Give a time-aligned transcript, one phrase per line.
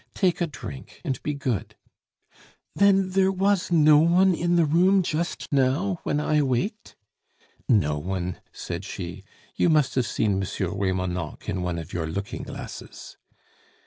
[0.15, 1.75] Take a drink and be good"
[2.75, 6.95] "Then was there no one in the room just now, when I waked?..."
[7.69, 9.23] "No one," said she.
[9.55, 10.41] "You must have seen M.
[10.71, 13.17] Remonencq in one of your looking glasses."